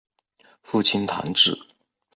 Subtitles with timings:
[0.63, 1.55] 父亲谭智。